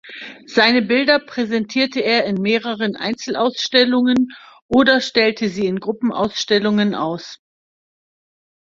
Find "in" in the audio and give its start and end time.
2.25-2.41, 5.67-5.79